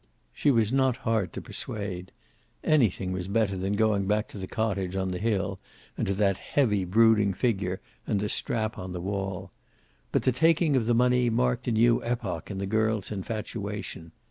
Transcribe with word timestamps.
She 0.33 0.49
was 0.49 0.73
not 0.73 0.95
hard 1.05 1.31
to 1.33 1.43
persuade. 1.43 2.11
Anything 2.63 3.11
was 3.11 3.27
better 3.27 3.55
than 3.55 3.73
going 3.73 4.07
back 4.07 4.27
to 4.29 4.39
the 4.39 4.47
cottage 4.47 4.95
on 4.95 5.09
the 5.11 5.19
hill, 5.19 5.59
and 5.95 6.07
to 6.07 6.15
that 6.15 6.39
heavy 6.39 6.85
brooding 6.85 7.35
figure, 7.35 7.79
and 8.07 8.19
the 8.19 8.27
strap 8.27 8.79
on 8.79 8.93
the 8.93 8.99
wall. 8.99 9.51
But 10.11 10.23
the 10.23 10.31
taking 10.31 10.75
of 10.75 10.87
the 10.87 10.95
money 10.95 11.29
marked 11.29 11.67
a 11.67 11.71
new 11.71 12.03
epoch 12.03 12.49
in 12.49 12.57
the 12.57 12.65
girl's 12.65 13.11
infatuation. 13.11 14.11